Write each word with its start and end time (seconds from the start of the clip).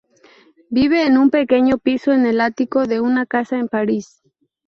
Vive 0.71 1.03
en 1.05 1.15
un 1.19 1.29
pequeño 1.29 1.77
piso 1.77 2.11
en 2.11 2.25
el 2.25 2.41
ático 2.41 2.87
de 2.87 3.01
una 3.01 3.27
casa 3.27 3.59
en 3.59 3.67
París. 3.67 4.23